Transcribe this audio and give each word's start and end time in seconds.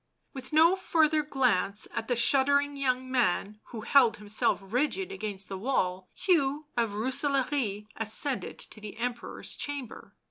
With 0.33 0.51
no 0.51 0.75
further 0.75 1.21
glance 1.21 1.87
at 1.93 2.07
the 2.07 2.15
shuddering 2.15 2.75
young 2.75 3.11
man, 3.11 3.59
who 3.65 3.81
held 3.81 4.17
himself 4.17 4.59
rigid 4.63 5.11
against 5.11 5.47
the 5.47 5.59
wall, 5.59 6.09
Hugh 6.15 6.65
of 6.75 6.95
Roose 6.95 7.21
laare 7.21 7.85
ascended 7.95 8.57
to 8.57 8.81
the 8.81 8.97
Emperor's 8.97 9.55
chamber. 9.55 10.15